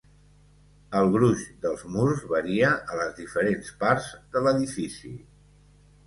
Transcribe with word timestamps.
El 0.99 1.09
gruix 1.15 1.41
dels 1.65 1.83
murs 1.95 2.23
varia 2.31 2.71
a 2.93 2.97
les 2.99 3.11
diferents 3.19 3.69
parts 3.83 4.07
de 4.37 4.43
l'edifici. 4.47 5.13